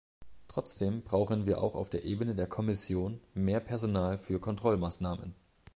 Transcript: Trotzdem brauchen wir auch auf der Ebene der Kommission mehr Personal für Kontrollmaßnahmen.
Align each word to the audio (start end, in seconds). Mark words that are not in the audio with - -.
Trotzdem 0.47 1.03
brauchen 1.03 1.45
wir 1.45 1.61
auch 1.61 1.75
auf 1.75 1.87
der 1.91 2.03
Ebene 2.05 2.33
der 2.33 2.47
Kommission 2.47 3.21
mehr 3.35 3.59
Personal 3.59 4.17
für 4.17 4.39
Kontrollmaßnahmen. 4.39 5.35